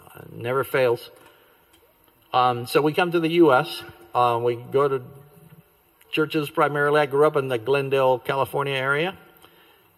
Uh, 0.05 0.21
never 0.31 0.63
fails. 0.63 1.09
Um, 2.33 2.65
so 2.65 2.81
we 2.81 2.93
come 2.93 3.11
to 3.11 3.19
the 3.19 3.29
U.S. 3.43 3.83
Um, 4.15 4.43
we 4.43 4.55
go 4.55 4.87
to 4.87 5.01
churches 6.11 6.49
primarily. 6.49 7.01
I 7.01 7.05
grew 7.05 7.25
up 7.27 7.35
in 7.35 7.47
the 7.47 7.57
Glendale, 7.57 8.19
California 8.19 8.73
area, 8.73 9.17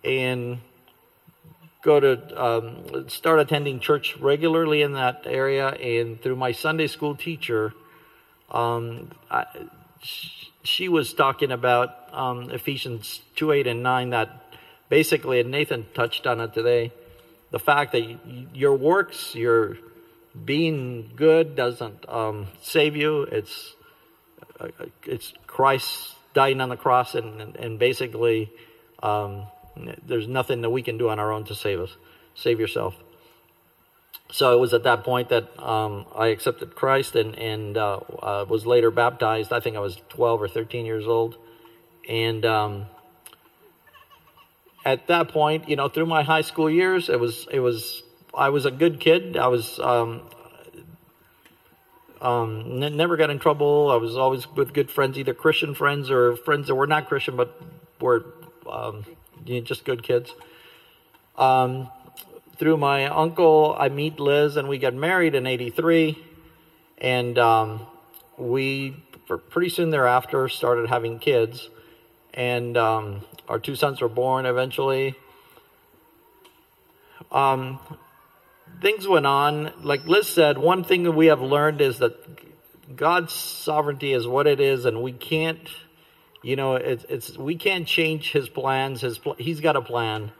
and 0.03 0.59
go 1.83 1.99
to 1.99 2.43
um, 2.43 3.09
start 3.09 3.39
attending 3.39 3.79
church 3.79 4.17
regularly 4.17 4.81
in 4.81 4.93
that 4.93 5.23
area. 5.25 5.69
And 5.69 6.21
through 6.21 6.35
my 6.35 6.51
Sunday 6.51 6.87
school 6.87 7.15
teacher, 7.15 7.73
um, 8.49 9.11
I, 9.29 9.45
she 10.63 10.89
was 10.89 11.13
talking 11.13 11.51
about 11.51 11.95
um, 12.13 12.49
Ephesians 12.51 13.21
2 13.35 13.51
8 13.51 13.67
and 13.67 13.83
9 13.83 14.09
that 14.11 14.29
basically, 14.89 15.39
and 15.39 15.51
Nathan 15.51 15.85
touched 15.93 16.27
on 16.27 16.39
it 16.41 16.53
today, 16.53 16.91
the 17.51 17.59
fact 17.59 17.91
that 17.93 18.19
your 18.53 18.75
works, 18.75 19.35
your 19.35 19.77
being 20.45 21.11
good 21.15 21.55
doesn't 21.55 22.07
um, 22.09 22.47
save 22.61 22.95
you. 22.95 23.23
It's, 23.23 23.75
uh, 24.59 24.67
it's 25.03 25.33
Christ 25.47 26.15
dying 26.33 26.61
on 26.61 26.69
the 26.69 26.77
cross, 26.77 27.15
and, 27.15 27.41
and, 27.41 27.55
and 27.55 27.79
basically, 27.79 28.51
um, 29.03 29.47
there's 30.05 30.27
nothing 30.27 30.61
that 30.61 30.69
we 30.69 30.81
can 30.81 30.97
do 30.97 31.09
on 31.09 31.19
our 31.19 31.31
own 31.31 31.43
to 31.45 31.55
save 31.55 31.79
us. 31.79 31.95
Save 32.35 32.59
yourself 32.59 32.95
so 34.31 34.55
it 34.55 34.59
was 34.59 34.73
at 34.73 34.83
that 34.83 35.03
point 35.03 35.29
that 35.29 35.59
um, 35.61 36.05
I 36.15 36.27
accepted 36.27 36.73
Christ 36.73 37.15
and 37.15 37.37
and 37.37 37.77
uh, 37.77 37.97
uh, 37.97 38.45
was 38.47 38.65
later 38.65 38.89
baptized. 38.89 39.51
I 39.51 39.59
think 39.59 39.75
I 39.75 39.79
was 39.79 40.01
12 40.09 40.41
or 40.41 40.47
13 40.47 40.85
years 40.85 41.05
old, 41.05 41.37
and 42.07 42.45
um, 42.45 42.85
at 44.85 45.07
that 45.07 45.27
point, 45.27 45.67
you 45.67 45.75
know, 45.75 45.89
through 45.89 46.05
my 46.05 46.23
high 46.23 46.41
school 46.41 46.69
years, 46.69 47.09
it 47.09 47.19
was 47.19 47.45
it 47.51 47.59
was 47.59 48.03
I 48.33 48.49
was 48.49 48.65
a 48.65 48.71
good 48.71 49.01
kid. 49.01 49.35
I 49.35 49.47
was 49.47 49.79
um, 49.79 50.21
um 52.21 52.81
n- 52.81 52.95
never 52.95 53.17
got 53.17 53.29
in 53.29 53.37
trouble. 53.37 53.91
I 53.91 53.97
was 53.97 54.15
always 54.15 54.47
with 54.47 54.73
good 54.73 54.89
friends, 54.89 55.17
either 55.17 55.33
Christian 55.33 55.75
friends 55.75 56.09
or 56.09 56.37
friends 56.37 56.67
that 56.67 56.75
were 56.75 56.87
not 56.87 57.09
Christian 57.09 57.35
but 57.35 57.61
were 57.99 58.25
um, 58.69 59.05
you 59.45 59.55
know, 59.55 59.61
just 59.61 59.83
good 59.83 60.03
kids. 60.03 60.33
Um, 61.37 61.89
through 62.57 62.77
my 62.77 63.05
uncle, 63.05 63.75
I 63.77 63.89
meet 63.89 64.19
Liz 64.19 64.57
and 64.57 64.67
we 64.67 64.77
get 64.77 64.93
married 64.93 65.35
in 65.35 65.47
83. 65.47 66.17
And 66.97 67.37
um, 67.37 67.87
we, 68.37 69.03
pretty 69.49 69.69
soon 69.69 69.89
thereafter, 69.89 70.47
started 70.47 70.89
having 70.89 71.19
kids. 71.19 71.69
And 72.33 72.77
um, 72.77 73.21
our 73.47 73.59
two 73.59 73.75
sons 73.75 74.01
were 74.01 74.09
born 74.09 74.45
eventually. 74.45 75.15
Um, 77.31 77.79
things 78.81 79.07
went 79.07 79.25
on. 79.25 79.71
Like 79.83 80.05
Liz 80.05 80.27
said, 80.27 80.57
one 80.57 80.83
thing 80.83 81.03
that 81.03 81.11
we 81.11 81.27
have 81.27 81.41
learned 81.41 81.81
is 81.81 81.99
that 81.99 82.15
God's 82.95 83.33
sovereignty 83.33 84.13
is 84.13 84.27
what 84.27 84.47
it 84.47 84.59
is, 84.59 84.85
and 84.85 85.01
we 85.01 85.11
can't, 85.11 85.69
you 86.41 86.55
know, 86.55 86.75
it's, 86.75 87.05
it's 87.07 87.37
we 87.37 87.55
can't 87.55 87.87
change 87.87 88.31
His 88.31 88.49
plans. 88.49 89.01
His 89.01 89.19
He's 89.37 89.59
got 89.61 89.75
a 89.75 89.81
plan, 89.81 90.31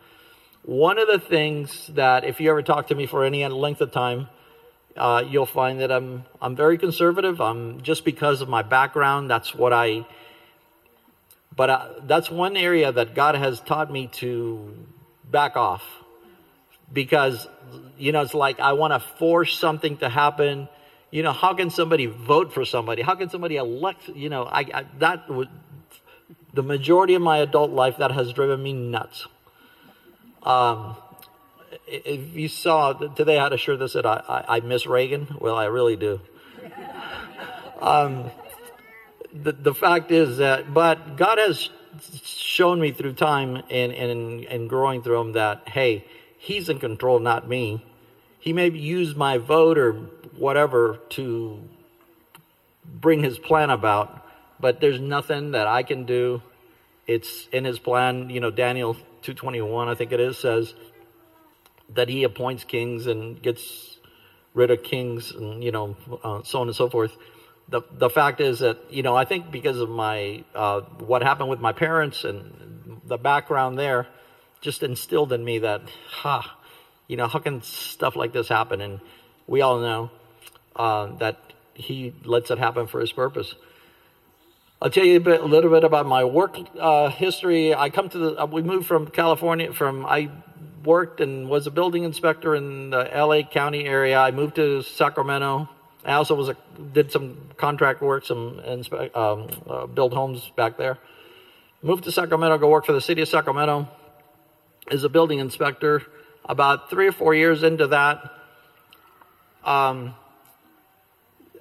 one 0.64 1.00
of 1.00 1.08
the 1.08 1.20
things 1.20 1.88
that, 1.96 2.24
if 2.24 2.40
you 2.40 2.50
ever 2.52 2.62
talk 2.62 2.88
to 2.88 2.96
me 2.96 3.08
for 3.08 3.26
any 3.26 3.46
length 3.48 3.82
of 3.82 3.92
time, 3.92 4.28
uh, 4.96 5.24
you'll 5.28 5.46
find 5.46 5.80
that 5.80 5.92
I'm 5.92 6.26
I'm 6.42 6.56
very 6.56 6.78
conservative. 6.78 7.40
I'm 7.40 7.82
just 7.82 8.04
because 8.06 8.42
of 8.42 8.50
my 8.50 8.62
background. 8.62 9.30
That's 9.30 9.56
what 9.56 9.74
I. 9.74 10.06
But 11.56 11.70
uh, 11.70 11.88
that's 12.04 12.30
one 12.30 12.58
area 12.58 12.92
that 12.92 13.16
God 13.16 13.36
has 13.36 13.62
taught 13.62 13.92
me 13.92 14.08
to 14.14 14.74
back 15.24 15.56
off, 15.56 15.84
because 16.92 17.48
you 17.98 18.12
know 18.12 18.22
it's 18.22 18.34
like 18.34 18.60
I 18.60 18.74
want 18.74 18.94
to 18.94 19.00
force 19.00 19.58
something 19.58 19.98
to 19.98 20.10
happen. 20.10 20.68
You 21.10 21.24
know, 21.24 21.34
how 21.34 21.54
can 21.54 21.70
somebody 21.70 22.06
vote 22.06 22.54
for 22.54 22.66
somebody? 22.66 23.02
How 23.02 23.16
can 23.16 23.30
somebody 23.30 23.56
elect? 23.56 24.10
You 24.10 24.30
know, 24.30 24.44
I, 24.44 24.60
I 24.74 24.86
that 25.00 25.30
would 25.30 25.50
the 26.54 26.64
majority 26.64 27.16
of 27.16 27.22
my 27.22 27.38
adult 27.38 27.72
life 27.72 27.98
that 27.98 28.12
has 28.12 28.34
driven 28.34 28.62
me 28.62 28.74
nuts. 28.74 29.28
Um, 30.44 30.96
if 31.88 32.36
you 32.36 32.48
saw 32.48 32.94
today, 32.94 33.38
I 33.38 33.44
had 33.44 33.54
a 33.54 33.58
shirt 33.58 33.80
that 33.80 33.90
said, 33.90 34.06
I, 34.06 34.24
I, 34.28 34.58
I 34.58 34.60
miss 34.62 34.86
Reagan. 34.86 35.38
Well, 35.40 35.56
I 35.56 35.66
really 35.66 35.96
do. 35.96 36.20
Um, 37.80 38.32
the, 39.34 39.52
the 39.52 39.74
fact 39.74 40.12
is 40.12 40.38
that, 40.38 40.74
but 40.74 41.18
God 41.18 41.38
has 41.38 41.70
shown 42.24 42.80
me 42.80 42.92
through 42.92 43.14
time 43.14 43.64
and, 43.70 43.92
and, 43.92 44.46
and 44.46 44.70
growing 44.70 45.02
through 45.02 45.20
Him 45.20 45.32
that, 45.34 45.70
hey, 45.70 46.06
He's 46.38 46.70
in 46.70 46.80
control, 46.80 47.20
not 47.20 47.48
me. 47.48 47.86
He 48.40 48.54
may 48.54 48.70
use 48.70 49.16
my 49.16 49.38
vote 49.38 49.78
or 49.78 49.94
whatever 50.36 51.00
to 51.10 51.62
bring 52.86 53.24
His 53.24 53.38
plan 53.38 53.70
about, 53.70 54.26
but 54.60 54.80
there's 54.80 55.00
nothing 55.00 55.52
that 55.52 55.68
I 55.68 55.84
can 55.84 56.06
do. 56.06 56.42
It's 57.06 57.48
in 57.52 57.66
His 57.66 57.78
plan. 57.78 58.30
You 58.30 58.40
know, 58.40 58.52
Daniel 58.52 58.98
221, 59.22 59.88
I 59.88 59.96
think 59.96 60.12
it 60.12 60.20
is, 60.20 60.38
says 60.38 60.74
that 61.90 62.10
he 62.10 62.24
appoints 62.24 62.64
kings 62.64 63.08
and 63.08 63.42
gets 63.42 63.98
rid 64.54 64.72
of 64.72 64.84
kings 64.84 65.32
and, 65.32 65.64
you 65.64 65.72
know, 65.72 65.96
uh, 66.24 66.42
so 66.44 66.62
on 66.62 66.68
and 66.68 66.76
so 66.76 66.90
forth. 66.90 67.16
The, 67.70 67.82
the 67.92 68.10
fact 68.10 68.42
is 68.42 68.60
that, 68.60 68.78
you 68.90 69.04
know, 69.04 69.16
I 69.16 69.26
think 69.26 69.52
because 69.52 69.80
of 69.80 69.90
my, 69.90 70.44
uh, 70.54 70.82
what 71.00 71.22
happened 71.22 71.50
with 71.50 71.60
my 71.60 71.72
parents 71.72 72.24
and 72.24 73.02
the 73.06 73.18
background 73.18 73.78
there 73.78 74.08
just 74.62 74.84
instilled 74.84 75.34
in 75.34 75.44
me 75.44 75.60
that, 75.60 75.82
ha, 76.10 76.58
you 77.08 77.18
know, 77.18 77.28
how 77.28 77.40
can 77.40 77.62
stuff 77.62 78.16
like 78.16 78.34
this 78.34 78.48
happen? 78.48 78.82
And 78.82 79.00
we 79.48 79.62
all 79.62 79.80
know 79.80 80.12
uh, 80.76 81.08
that 81.18 81.38
he 81.74 82.14
lets 82.24 82.52
it 82.52 82.58
happen 82.58 82.88
for 82.88 83.00
his 83.00 83.12
purpose. 83.12 83.56
I'll 84.84 84.90
tell 84.90 85.06
you 85.06 85.18
a, 85.18 85.20
bit, 85.20 85.42
a 85.42 85.46
little 85.46 85.70
bit 85.70 85.84
about 85.84 86.08
my 86.08 86.24
work 86.24 86.58
uh, 86.80 87.10
history. 87.10 87.76
I 87.76 87.92
come 87.92 88.10
to 88.10 88.18
the, 88.18 88.42
uh, 88.42 88.48
we 88.48 88.64
moved 88.64 88.88
from 88.88 89.06
California, 89.06 89.72
from, 89.74 90.08
I 90.08 90.32
worked 90.84 91.22
and 91.22 91.48
was 91.48 91.68
a 91.68 91.72
building 91.72 92.04
inspector 92.04 92.56
in 92.56 92.90
the 92.90 93.08
LA 93.14 93.44
County 93.44 93.86
area. 93.86 94.20
I 94.20 94.32
moved 94.32 94.56
to 94.56 94.82
Sacramento. 94.82 95.70
I 96.04 96.14
also 96.14 96.34
was 96.34 96.50
a, 96.50 96.58
did 96.94 97.12
some 97.12 97.38
contract 97.58 98.02
work, 98.02 98.26
some 98.26 98.60
inspe- 98.66 99.16
um, 99.16 99.50
uh, 99.70 99.86
build 99.86 100.14
homes 100.14 100.52
back 100.56 100.78
there. 100.78 100.98
Moved 101.84 102.06
to 102.06 102.12
Sacramento, 102.12 102.58
go 102.58 102.68
work 102.68 102.88
for 102.88 102.94
the 102.94 103.02
city 103.02 103.22
of 103.22 103.28
Sacramento 103.28 103.88
as 104.90 105.04
a 105.04 105.10
building 105.10 105.38
inspector. 105.38 106.02
About 106.46 106.90
three 106.90 107.06
or 107.06 107.12
four 107.12 107.36
years 107.36 107.62
into 107.62 107.86
that, 107.86 108.32
um, 109.64 110.16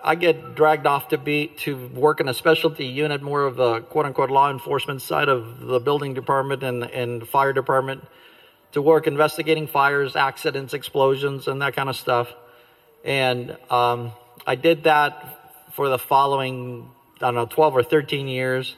I 0.02 0.14
get 0.14 0.54
dragged 0.54 0.86
off 0.86 1.08
to 1.08 1.18
be 1.18 1.48
to 1.58 1.88
work 1.88 2.20
in 2.20 2.28
a 2.28 2.34
specialty 2.34 2.86
unit, 2.86 3.22
more 3.22 3.44
of 3.44 3.56
the 3.56 3.80
quote 3.80 4.06
unquote 4.06 4.30
law 4.30 4.50
enforcement 4.50 5.02
side 5.02 5.28
of 5.28 5.60
the 5.60 5.80
building 5.80 6.14
department 6.14 6.62
and 6.62 6.84
and 6.84 7.28
fire 7.28 7.52
department, 7.52 8.04
to 8.72 8.82
work 8.82 9.06
investigating 9.06 9.66
fires, 9.66 10.16
accidents, 10.16 10.74
explosions, 10.74 11.48
and 11.48 11.62
that 11.62 11.74
kind 11.74 11.88
of 11.88 11.96
stuff. 11.96 12.32
And 13.04 13.56
um, 13.70 14.12
I 14.46 14.54
did 14.54 14.84
that 14.84 15.72
for 15.72 15.88
the 15.88 15.98
following 15.98 16.90
I 17.16 17.26
don't 17.26 17.34
know 17.34 17.46
twelve 17.46 17.76
or 17.76 17.82
thirteen 17.82 18.28
years. 18.28 18.76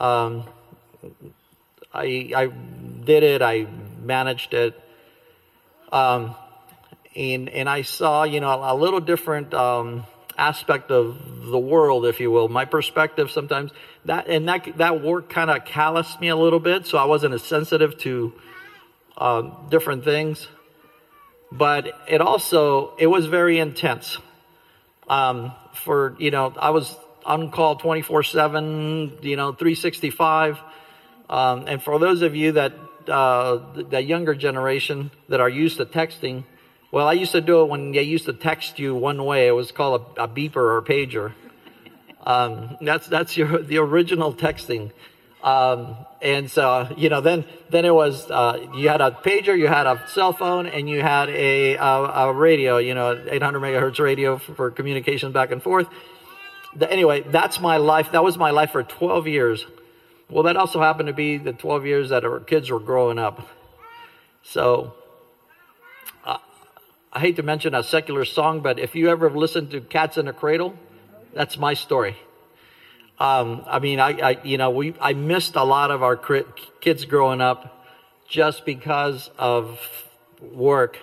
Um, 0.00 0.44
I 1.92 2.32
I 2.34 2.46
did 3.04 3.22
it. 3.22 3.42
I 3.42 3.66
managed 4.02 4.54
it. 4.54 4.80
Um, 5.92 6.34
and 7.16 7.48
and 7.48 7.68
I 7.68 7.82
saw 7.82 8.24
you 8.24 8.40
know 8.40 8.60
a 8.62 8.74
little 8.74 9.00
different 9.00 9.52
um, 9.52 10.04
aspect 10.38 10.90
of 10.90 11.46
the 11.46 11.58
world, 11.58 12.06
if 12.06 12.20
you 12.20 12.30
will. 12.30 12.48
My 12.48 12.64
perspective 12.64 13.30
sometimes 13.30 13.72
that 14.04 14.28
and 14.28 14.48
that 14.48 14.78
that 14.78 15.02
work 15.02 15.28
kind 15.28 15.50
of 15.50 15.64
calloused 15.64 16.20
me 16.20 16.28
a 16.28 16.36
little 16.36 16.60
bit, 16.60 16.86
so 16.86 16.96
I 16.96 17.04
wasn't 17.04 17.34
as 17.34 17.42
sensitive 17.42 17.98
to 17.98 18.32
um, 19.18 19.66
different 19.68 20.04
things. 20.04 20.48
But 21.50 21.90
it 22.06 22.20
also 22.20 22.94
it 22.98 23.08
was 23.08 23.26
very 23.26 23.58
intense. 23.58 24.18
Um, 25.08 25.52
for 25.74 26.16
you 26.18 26.30
know, 26.30 26.54
I 26.56 26.70
was 26.70 26.94
on 27.24 27.50
call 27.50 27.76
twenty 27.76 28.02
four 28.02 28.22
seven, 28.22 29.18
you 29.22 29.36
know, 29.36 29.52
three 29.52 29.74
sixty 29.74 30.10
five. 30.10 30.58
Um, 31.28 31.64
and 31.66 31.82
for 31.82 31.98
those 31.98 32.22
of 32.22 32.34
you 32.34 32.52
that 32.52 32.72
uh, 33.08 33.58
the 33.74 34.02
younger 34.02 34.34
generation 34.34 35.10
that 35.28 35.40
are 35.40 35.48
used 35.48 35.78
to 35.78 35.84
texting, 35.84 36.44
well, 36.90 37.06
I 37.06 37.12
used 37.12 37.32
to 37.32 37.40
do 37.40 37.62
it 37.62 37.68
when 37.68 37.92
they 37.92 38.02
used 38.02 38.26
to 38.26 38.32
text 38.32 38.78
you 38.78 38.94
one 38.94 39.24
way. 39.24 39.46
It 39.46 39.52
was 39.52 39.72
called 39.72 40.14
a, 40.16 40.24
a 40.24 40.28
beeper 40.28 40.56
or 40.56 40.78
a 40.78 40.82
pager. 40.82 41.34
Um, 42.24 42.76
that's 42.80 43.06
that's 43.06 43.36
your 43.36 43.62
the 43.62 43.78
original 43.78 44.32
texting. 44.32 44.92
Um, 45.42 45.96
and 46.20 46.50
so 46.50 46.92
you 46.96 47.08
know, 47.08 47.20
then 47.20 47.44
then 47.70 47.84
it 47.84 47.94
was 47.94 48.30
uh, 48.30 48.66
you 48.74 48.88
had 48.88 49.00
a 49.00 49.10
pager, 49.10 49.56
you 49.56 49.66
had 49.66 49.86
a 49.86 50.02
cell 50.08 50.32
phone, 50.32 50.66
and 50.66 50.88
you 50.88 51.02
had 51.02 51.28
a 51.28 51.76
a, 51.76 51.84
a 51.84 52.32
radio. 52.32 52.78
You 52.78 52.94
know, 52.94 53.22
800 53.30 53.60
megahertz 53.60 53.98
radio 53.98 54.38
for, 54.38 54.54
for 54.54 54.70
communication 54.70 55.32
back 55.32 55.50
and 55.52 55.62
forth. 55.62 55.88
The, 56.74 56.90
anyway, 56.90 57.22
that's 57.22 57.60
my 57.60 57.76
life. 57.76 58.12
That 58.12 58.24
was 58.24 58.36
my 58.36 58.50
life 58.50 58.72
for 58.72 58.82
12 58.82 59.26
years. 59.26 59.66
Well, 60.30 60.42
that 60.44 60.56
also 60.56 60.80
happened 60.80 61.06
to 61.06 61.14
be 61.14 61.38
the 61.38 61.54
12 61.54 61.86
years 61.86 62.10
that 62.10 62.24
our 62.24 62.40
kids 62.40 62.70
were 62.70 62.80
growing 62.80 63.18
up. 63.18 63.48
So, 64.42 64.94
I 67.10 67.20
hate 67.20 67.36
to 67.36 67.42
mention 67.42 67.74
a 67.74 67.82
secular 67.82 68.26
song, 68.26 68.60
but 68.60 68.78
if 68.78 68.94
you 68.94 69.08
ever 69.08 69.28
have 69.28 69.36
listened 69.36 69.70
to 69.70 69.80
Cats 69.80 70.18
in 70.18 70.28
a 70.28 70.32
Cradle, 70.32 70.74
that's 71.32 71.56
my 71.56 71.72
story. 71.72 72.16
Um, 73.18 73.64
I 73.66 73.78
mean, 73.78 73.98
I, 73.98 74.10
I, 74.20 74.38
you 74.44 74.58
know, 74.58 74.70
we, 74.70 74.94
I 75.00 75.14
missed 75.14 75.56
a 75.56 75.64
lot 75.64 75.90
of 75.90 76.02
our 76.02 76.16
kids 76.80 77.06
growing 77.06 77.40
up 77.40 77.86
just 78.28 78.66
because 78.66 79.30
of 79.38 79.80
work. 80.52 80.98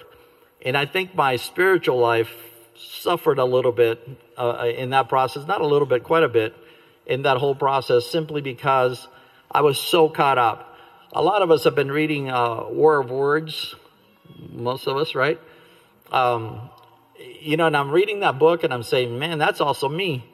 And 0.64 0.78
I 0.78 0.86
think 0.86 1.16
my 1.16 1.38
spiritual 1.38 1.98
life 1.98 2.32
suffered 2.78 3.40
a 3.40 3.46
little 3.46 3.72
bit 3.72 4.08
uh, 4.38 4.72
in 4.78 4.92
that 4.92 5.10
process, 5.10 5.48
not 5.48 5.62
a 5.62 5.68
little 5.68 5.88
bit, 5.88 6.04
quite 6.04 6.24
a 6.24 6.30
bit 6.30 6.56
in 7.08 7.24
that 7.24 7.38
whole 7.38 7.56
process, 7.56 8.06
simply 8.06 8.42
because 8.42 9.08
I 9.52 9.62
was 9.62 9.80
so 9.80 10.08
caught 10.08 10.38
up. 10.38 10.78
A 11.14 11.22
lot 11.22 11.42
of 11.42 11.50
us 11.50 11.64
have 11.64 11.76
been 11.76 11.92
reading 11.92 12.30
uh, 12.30 12.66
War 12.70 13.00
of 13.00 13.10
Words, 13.10 13.74
most 14.52 14.88
of 14.88 14.98
us, 14.98 15.16
right? 15.16 15.40
Um, 16.12 16.70
you 17.18 17.58
know, 17.58 17.68
and 17.68 17.78
I'm 17.78 17.92
reading 17.92 18.20
that 18.22 18.40
book 18.40 18.64
and 18.64 18.74
I'm 18.74 18.84
saying, 18.84 19.18
man, 19.18 19.38
that's 19.38 19.62
also 19.62 19.90
me. 19.90 20.26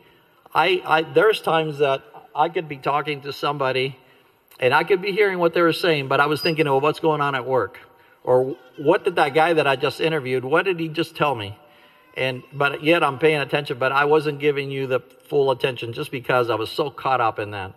I, 0.54 0.82
I 0.86 1.02
there's 1.04 1.42
times 1.42 1.80
that 1.80 2.04
I 2.36 2.50
could 2.50 2.68
be 2.68 2.78
talking 2.78 3.22
to 3.22 3.34
somebody 3.34 3.98
and 4.60 4.74
I 4.74 4.84
could 4.84 5.02
be 5.02 5.12
hearing 5.12 5.40
what 5.40 5.54
they 5.54 5.62
were 5.62 5.74
saying, 5.74 6.08
but 6.08 6.20
I 6.20 6.26
was 6.26 6.42
thinking, 6.42 6.68
oh, 6.68 6.78
what's 6.78 7.00
going 7.00 7.22
on 7.22 7.36
at 7.36 7.46
work? 7.46 7.80
Or 8.24 8.58
what 8.78 9.04
did 9.04 9.16
that 9.16 9.34
guy 9.34 9.54
that 9.54 9.66
I 9.66 9.76
just 9.76 10.00
interviewed, 10.00 10.46
what 10.46 10.66
did 10.66 10.80
he 10.80 10.88
just 10.88 11.16
tell 11.16 11.34
me? 11.34 11.58
And, 12.16 12.44
but 12.54 12.84
yet 12.84 13.04
I'm 13.04 13.20
paying 13.20 13.40
attention, 13.40 13.80
but 13.80 13.92
I 13.92 14.06
wasn't 14.06 14.40
giving 14.40 14.70
you 14.70 14.86
the 14.86 15.00
full 15.00 15.50
attention 15.50 15.94
just 15.94 16.12
because 16.12 16.50
I 16.50 16.56
was 16.56 16.70
so 16.70 16.90
caught 16.90 17.22
up 17.22 17.40
in 17.40 17.52
that 17.52 17.74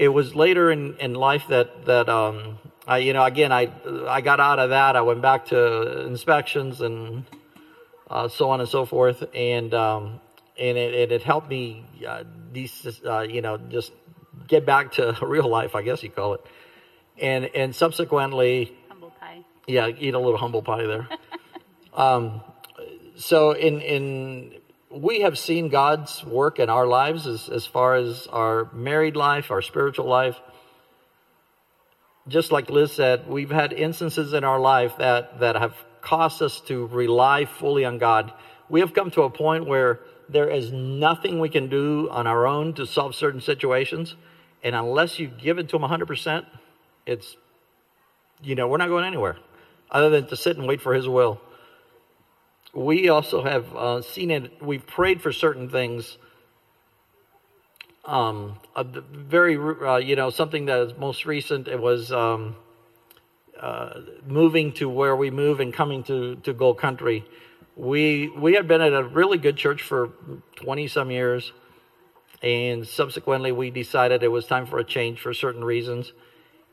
it 0.00 0.08
was 0.08 0.34
later 0.34 0.70
in, 0.70 0.96
in 0.96 1.14
life 1.14 1.44
that 1.48 1.84
that 1.84 2.08
um, 2.08 2.58
I 2.90 2.98
you 2.98 3.12
know 3.12 3.22
again 3.22 3.52
I 3.52 3.70
I 4.08 4.20
got 4.20 4.40
out 4.40 4.58
of 4.58 4.70
that. 4.70 4.96
I 4.96 5.02
went 5.02 5.22
back 5.22 5.46
to 5.46 6.06
inspections 6.06 6.80
and 6.80 7.24
uh, 8.10 8.26
so 8.26 8.50
on 8.50 8.58
and 8.58 8.68
so 8.68 8.84
forth, 8.84 9.22
and 9.32 9.72
um, 9.72 10.20
and 10.58 10.76
it, 10.76 10.92
it, 10.94 11.12
it, 11.12 11.22
helped 11.22 11.48
me 11.48 11.86
uh, 12.06 12.24
these 12.52 13.00
uh, 13.06 13.20
you 13.20 13.42
know 13.42 13.58
just 13.58 13.92
get 14.48 14.66
back 14.66 14.90
to 14.94 15.16
real 15.22 15.48
life, 15.48 15.76
I 15.76 15.82
guess 15.82 16.02
you 16.02 16.10
call 16.10 16.34
it, 16.34 16.44
and 17.16 17.44
and 17.54 17.76
subsequently 17.76 18.76
humble 18.88 19.10
pie. 19.20 19.44
Yeah, 19.68 19.86
eat 19.86 20.14
a 20.14 20.18
little 20.18 20.38
humble 20.38 20.62
pie 20.62 20.86
there. 20.86 21.08
um, 21.94 22.40
so 23.14 23.52
in 23.52 23.80
in 23.82 24.54
we 24.90 25.20
have 25.20 25.38
seen 25.38 25.68
God's 25.68 26.24
work 26.24 26.58
in 26.58 26.68
our 26.68 26.88
lives 26.88 27.28
as, 27.28 27.48
as 27.48 27.66
far 27.66 27.94
as 27.94 28.26
our 28.26 28.68
married 28.72 29.14
life, 29.14 29.52
our 29.52 29.62
spiritual 29.62 30.06
life. 30.06 30.40
Just 32.28 32.52
like 32.52 32.70
Liz 32.70 32.92
said, 32.92 33.28
we've 33.28 33.50
had 33.50 33.72
instances 33.72 34.32
in 34.32 34.44
our 34.44 34.60
life 34.60 34.96
that, 34.98 35.40
that 35.40 35.56
have 35.56 35.74
caused 36.00 36.42
us 36.42 36.60
to 36.62 36.86
rely 36.86 37.44
fully 37.44 37.84
on 37.84 37.98
God. 37.98 38.32
We 38.68 38.80
have 38.80 38.94
come 38.94 39.10
to 39.12 39.22
a 39.22 39.30
point 39.30 39.66
where 39.66 40.00
there 40.28 40.48
is 40.48 40.72
nothing 40.72 41.40
we 41.40 41.48
can 41.48 41.68
do 41.68 42.08
on 42.10 42.26
our 42.26 42.46
own 42.46 42.74
to 42.74 42.86
solve 42.86 43.14
certain 43.14 43.40
situations. 43.40 44.14
And 44.62 44.76
unless 44.76 45.18
you 45.18 45.26
give 45.26 45.58
it 45.58 45.68
to 45.70 45.76
Him 45.76 45.82
100%, 45.82 46.46
it's, 47.06 47.36
you 48.42 48.54
know, 48.54 48.68
we're 48.68 48.76
not 48.76 48.88
going 48.88 49.04
anywhere 49.04 49.38
other 49.90 50.10
than 50.10 50.26
to 50.28 50.36
sit 50.36 50.56
and 50.56 50.68
wait 50.68 50.80
for 50.80 50.94
His 50.94 51.08
will 51.08 51.40
we 52.72 53.08
also 53.08 53.42
have 53.42 53.74
uh, 53.74 54.02
seen 54.02 54.30
it. 54.30 54.62
We've 54.62 54.86
prayed 54.86 55.20
for 55.20 55.32
certain 55.32 55.68
things. 55.68 56.18
Um, 58.04 58.58
a 58.74 58.84
very, 58.84 59.56
uh, 59.56 59.96
you 59.96 60.16
know, 60.16 60.30
something 60.30 60.66
that 60.66 60.78
is 60.80 60.96
most 60.96 61.26
recent. 61.26 61.68
It 61.68 61.80
was 61.80 62.10
um, 62.10 62.56
uh, 63.60 64.00
moving 64.26 64.72
to 64.74 64.88
where 64.88 65.14
we 65.14 65.30
move 65.30 65.60
and 65.60 65.72
coming 65.72 66.02
to 66.04 66.36
to 66.36 66.52
Gold 66.54 66.78
Country. 66.78 67.24
We 67.76 68.28
we 68.28 68.54
had 68.54 68.66
been 68.66 68.80
at 68.80 68.92
a 68.94 69.04
really 69.04 69.36
good 69.38 69.56
church 69.56 69.82
for 69.82 70.10
twenty 70.56 70.88
some 70.88 71.10
years, 71.10 71.52
and 72.42 72.86
subsequently 72.86 73.52
we 73.52 73.70
decided 73.70 74.22
it 74.22 74.28
was 74.28 74.46
time 74.46 74.66
for 74.66 74.78
a 74.78 74.84
change 74.84 75.20
for 75.20 75.34
certain 75.34 75.62
reasons, 75.62 76.12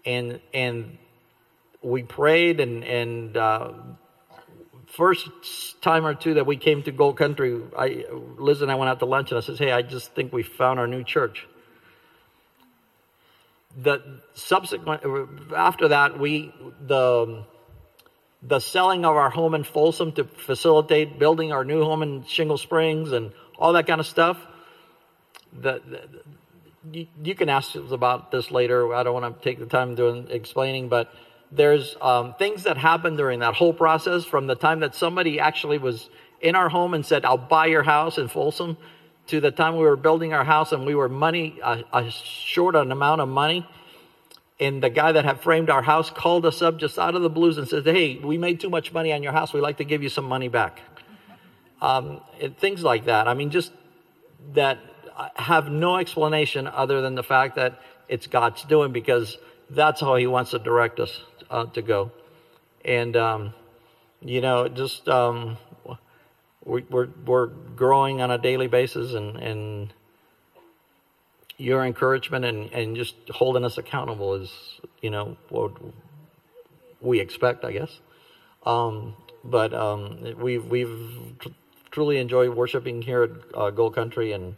and 0.05 0.39
and 0.53 0.97
we 1.81 2.03
prayed 2.03 2.61
and 2.61 2.85
and 2.85 3.35
uh, 3.35 3.73
first 4.87 5.81
time 5.81 6.05
or 6.05 6.15
two 6.15 6.35
that 6.35 6.45
we 6.45 6.57
came 6.57 6.81
to 6.83 6.91
Gold 6.91 7.17
Country, 7.17 7.61
I, 7.77 8.05
Liz 8.37 8.61
and 8.61 8.71
I 8.71 8.75
went 8.75 8.89
out 8.89 8.99
to 8.99 9.05
lunch, 9.05 9.31
and 9.31 9.37
I 9.37 9.41
says, 9.41 9.59
"Hey, 9.59 9.71
I 9.71 9.81
just 9.81 10.13
think 10.15 10.33
we 10.33 10.43
found 10.43 10.79
our 10.79 10.87
new 10.87 11.03
church." 11.03 11.47
The 13.75 14.21
subsequent 14.33 15.03
after 15.55 15.89
that, 15.89 16.19
we 16.19 16.53
the 16.81 17.43
the 18.41 18.59
selling 18.59 19.05
of 19.05 19.15
our 19.15 19.29
home 19.29 19.53
in 19.53 19.63
Folsom 19.63 20.11
to 20.13 20.23
facilitate 20.23 21.19
building 21.19 21.51
our 21.51 21.65
new 21.65 21.83
home 21.83 22.01
in 22.01 22.23
Shingle 22.25 22.57
Springs 22.57 23.11
and 23.11 23.31
all 23.57 23.73
that 23.73 23.87
kind 23.87 23.99
of 23.99 24.07
stuff. 24.07 24.37
The, 25.53 25.81
the 25.85 26.01
you, 26.91 27.07
you, 27.21 27.35
can 27.35 27.49
ask 27.49 27.75
us 27.75 27.91
about 27.91 28.31
this 28.31 28.51
later. 28.51 28.93
I 28.93 29.03
don't 29.03 29.13
want 29.13 29.37
to 29.37 29.43
take 29.43 29.59
the 29.59 29.65
time 29.65 29.95
doing 29.95 30.27
explaining, 30.29 30.87
but 30.87 31.11
there's 31.51 31.95
um, 32.01 32.33
things 32.35 32.63
that 32.63 32.77
happened 32.77 33.17
during 33.17 33.39
that 33.39 33.55
whole 33.55 33.73
process 33.73 34.25
from 34.25 34.47
the 34.47 34.55
time 34.55 34.81
that 34.81 34.95
somebody 34.95 35.39
actually 35.39 35.77
was 35.77 36.09
in 36.41 36.55
our 36.55 36.69
home 36.69 36.93
and 36.93 37.05
said, 37.05 37.25
I'll 37.25 37.37
buy 37.37 37.67
your 37.67 37.83
house 37.83 38.17
in 38.17 38.27
Folsom, 38.27 38.77
to 39.27 39.39
the 39.39 39.51
time 39.51 39.75
we 39.75 39.83
were 39.83 39.95
building 39.95 40.33
our 40.33 40.43
house 40.43 40.71
and 40.71 40.85
we 40.85 40.95
were 40.95 41.09
money, 41.09 41.59
uh, 41.63 41.83
uh, 41.91 42.09
short 42.09 42.75
an 42.75 42.91
amount 42.91 43.21
of 43.21 43.29
money. 43.29 43.67
And 44.59 44.81
the 44.81 44.89
guy 44.89 45.11
that 45.11 45.23
had 45.23 45.41
framed 45.41 45.69
our 45.69 45.83
house 45.83 46.09
called 46.09 46.45
us 46.45 46.61
up 46.61 46.77
just 46.77 46.97
out 46.97 47.15
of 47.15 47.21
the 47.21 47.29
blues 47.29 47.57
and 47.57 47.67
said, 47.67 47.85
Hey, 47.85 48.17
we 48.17 48.37
made 48.37 48.59
too 48.59 48.69
much 48.69 48.91
money 48.91 49.13
on 49.13 49.21
your 49.21 49.31
house. 49.31 49.53
We'd 49.53 49.61
like 49.61 49.77
to 49.77 49.85
give 49.85 50.01
you 50.01 50.09
some 50.09 50.25
money 50.25 50.47
back. 50.47 50.81
Um, 51.81 52.21
things 52.59 52.83
like 52.83 53.05
that. 53.05 53.27
I 53.27 53.35
mean, 53.35 53.51
just 53.51 53.71
that 54.53 54.79
have 55.35 55.69
no 55.69 55.97
explanation 55.97 56.67
other 56.67 57.01
than 57.01 57.15
the 57.15 57.23
fact 57.23 57.55
that 57.55 57.81
it's 58.07 58.25
God's 58.25 58.63
doing 58.63 58.91
because 58.91 59.37
that's 59.69 60.01
how 60.01 60.15
He 60.15 60.25
wants 60.25 60.51
to 60.51 60.59
direct 60.59 60.99
us 60.99 61.21
uh, 61.49 61.65
to 61.65 61.81
go. 61.81 62.11
And, 62.85 63.15
um, 63.15 63.53
you 64.21 64.41
know, 64.41 64.67
just 64.67 65.07
um, 65.07 65.57
we, 66.63 66.83
we're, 66.89 67.09
we're 67.25 67.47
growing 67.47 68.21
on 68.21 68.31
a 68.31 68.37
daily 68.37 68.67
basis 68.67 69.13
and, 69.13 69.37
and 69.37 69.93
your 71.57 71.83
encouragement 71.83 72.45
and, 72.45 72.71
and 72.71 72.95
just 72.95 73.15
holding 73.29 73.65
us 73.65 73.77
accountable 73.77 74.35
is, 74.35 74.51
you 75.01 75.09
know, 75.09 75.37
what 75.49 75.71
we 77.01 77.19
expect, 77.19 77.65
I 77.65 77.71
guess. 77.71 77.99
Um, 78.65 79.15
but 79.43 79.73
um, 79.73 80.35
we've, 80.37 80.65
we've 80.65 81.17
truly 81.91 82.17
enjoyed 82.17 82.55
worshiping 82.55 83.01
here 83.01 83.23
at 83.23 83.31
uh, 83.53 83.69
Gold 83.71 83.95
Country 83.95 84.31
and 84.33 84.55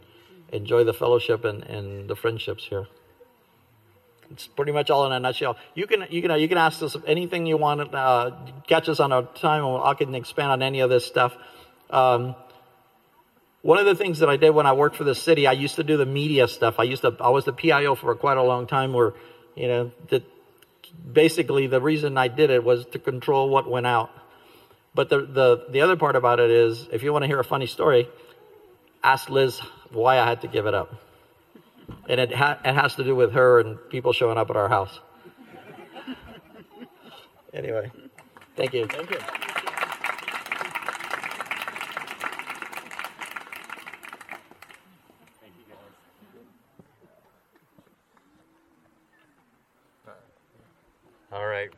enjoy 0.52 0.84
the 0.84 0.92
fellowship 0.92 1.44
and, 1.44 1.62
and 1.62 2.08
the 2.08 2.16
friendships 2.16 2.64
here. 2.64 2.86
It's 4.30 4.46
pretty 4.46 4.72
much 4.72 4.90
all 4.90 5.06
in 5.06 5.12
a 5.12 5.18
nutshell. 5.18 5.56
You 5.74 5.86
can 5.86 6.06
you 6.10 6.22
can 6.22 6.38
you 6.38 6.48
can 6.48 6.58
ask 6.58 6.82
us 6.82 6.96
anything 7.06 7.46
you 7.46 7.56
want. 7.56 7.94
Uh, 7.94 8.30
catch 8.66 8.88
us 8.88 9.00
on 9.00 9.12
our 9.12 9.22
time, 9.22 9.64
and 9.64 9.82
I 9.82 9.94
can 9.94 10.14
expand 10.14 10.52
on 10.52 10.62
any 10.62 10.80
of 10.80 10.90
this 10.90 11.04
stuff. 11.04 11.36
Um, 11.90 12.36
one 13.62 13.78
of 13.78 13.86
the 13.86 13.94
things 13.94 14.20
that 14.20 14.30
I 14.30 14.36
did 14.36 14.50
when 14.50 14.66
I 14.66 14.72
worked 14.72 14.96
for 14.96 15.04
the 15.04 15.14
city, 15.14 15.46
I 15.46 15.52
used 15.52 15.76
to 15.76 15.84
do 15.84 15.96
the 15.96 16.06
media 16.06 16.48
stuff. 16.48 16.76
I 16.78 16.84
used 16.84 17.02
to 17.02 17.16
I 17.20 17.30
was 17.30 17.44
the 17.44 17.52
PIO 17.52 17.94
for 17.94 18.14
quite 18.14 18.36
a 18.36 18.42
long 18.42 18.66
time. 18.66 18.92
Where 18.92 19.14
you 19.56 19.68
know 19.68 19.92
basically 21.12 21.66
the 21.66 21.80
reason 21.80 22.16
I 22.16 22.28
did 22.28 22.50
it 22.50 22.64
was 22.64 22.86
to 22.86 22.98
control 22.98 23.48
what 23.48 23.70
went 23.70 23.86
out. 23.86 24.10
But 24.94 25.08
the, 25.08 25.20
the, 25.20 25.66
the 25.70 25.80
other 25.82 25.96
part 25.96 26.16
about 26.16 26.40
it 26.40 26.50
is 26.50 26.88
if 26.92 27.02
you 27.02 27.12
want 27.12 27.22
to 27.22 27.26
hear 27.26 27.38
a 27.38 27.44
funny 27.44 27.66
story, 27.66 28.08
ask 29.02 29.30
Liz 29.30 29.60
why 29.90 30.18
I 30.18 30.28
had 30.28 30.40
to 30.42 30.48
give 30.48 30.66
it 30.66 30.74
up. 30.74 30.94
And 32.08 32.20
it, 32.20 32.34
ha- 32.34 32.58
it 32.64 32.74
has 32.74 32.94
to 32.96 33.04
do 33.04 33.14
with 33.14 33.32
her 33.32 33.60
and 33.60 33.78
people 33.90 34.12
showing 34.12 34.38
up 34.38 34.50
at 34.50 34.56
our 34.56 34.68
house. 34.68 35.00
anyway, 37.54 37.90
thank 38.56 38.72
you. 38.74 38.86
Thank 38.86 39.10
you. 39.10 39.18
All 51.32 51.46
right. 51.46 51.70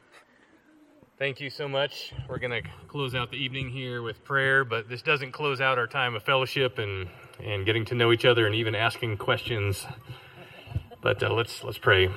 Thank 1.18 1.40
you 1.40 1.50
so 1.50 1.68
much. 1.68 2.12
We're 2.26 2.38
going 2.38 2.62
to 2.62 2.68
close 2.88 3.14
out 3.14 3.30
the 3.30 3.36
evening 3.36 3.68
here 3.68 4.02
with 4.02 4.24
prayer, 4.24 4.64
but 4.64 4.88
this 4.88 5.02
doesn't 5.02 5.32
close 5.32 5.60
out 5.60 5.78
our 5.78 5.86
time 5.86 6.14
of 6.14 6.22
fellowship 6.22 6.78
and, 6.78 7.08
and 7.44 7.66
getting 7.66 7.84
to 7.86 7.94
know 7.94 8.12
each 8.12 8.24
other 8.24 8.46
and 8.46 8.54
even 8.54 8.74
asking 8.74 9.16
questions. 9.16 9.86
But 11.00 11.22
uh, 11.22 11.32
let's 11.32 11.64
let's 11.64 11.78
pray. 11.78 12.10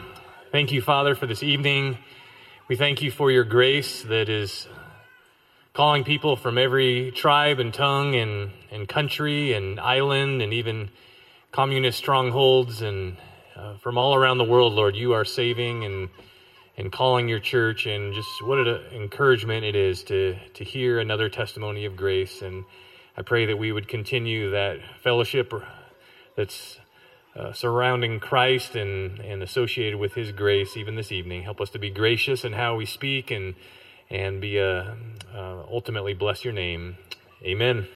Thank 0.51 0.71
you, 0.71 0.81
Father, 0.81 1.15
for 1.15 1.27
this 1.27 1.43
evening. 1.43 1.97
We 2.67 2.75
thank 2.75 3.01
you 3.01 3.11
for 3.11 3.31
your 3.31 3.43
grace 3.43 4.03
that 4.03 4.29
is 4.29 4.67
calling 5.73 6.03
people 6.03 6.35
from 6.35 6.57
every 6.57 7.11
tribe 7.11 7.59
and 7.59 7.73
tongue 7.73 8.15
and, 8.15 8.51
and 8.71 8.87
country 8.87 9.53
and 9.53 9.79
island 9.79 10.41
and 10.41 10.53
even 10.53 10.89
communist 11.51 11.97
strongholds 11.97 12.81
and 12.81 13.17
uh, 13.55 13.77
from 13.77 13.97
all 13.97 14.15
around 14.15 14.37
the 14.37 14.43
world, 14.43 14.73
Lord, 14.73 14.95
you 14.95 15.13
are 15.13 15.25
saving 15.25 15.85
and 15.85 16.09
and 16.77 16.91
calling 16.91 17.29
your 17.29 17.39
church 17.39 17.85
and 17.85 18.13
just 18.13 18.27
what 18.43 18.57
an 18.59 18.81
encouragement 18.93 19.63
it 19.63 19.75
is 19.75 20.03
to 20.03 20.35
to 20.53 20.63
hear 20.63 20.99
another 20.99 21.29
testimony 21.29 21.85
of 21.85 21.95
grace 21.95 22.41
and 22.41 22.65
I 23.17 23.21
pray 23.21 23.45
that 23.45 23.57
we 23.57 23.71
would 23.71 23.87
continue 23.87 24.51
that 24.51 24.79
fellowship 25.01 25.53
that's 26.35 26.79
uh, 27.35 27.53
surrounding 27.53 28.19
Christ 28.19 28.75
and, 28.75 29.19
and 29.19 29.41
associated 29.43 29.99
with 29.99 30.13
His 30.13 30.31
grace 30.31 30.77
even 30.77 30.95
this 30.95 31.11
evening. 31.11 31.43
Help 31.43 31.61
us 31.61 31.69
to 31.71 31.79
be 31.79 31.89
gracious 31.89 32.43
in 32.43 32.53
how 32.53 32.75
we 32.75 32.85
speak 32.85 33.31
and 33.31 33.55
and 34.09 34.39
be 34.39 34.59
uh, 34.59 34.93
uh, 35.33 35.63
ultimately 35.69 36.13
bless 36.13 36.45
your 36.45 36.53
name. 36.53 36.97
Amen. 37.43 37.83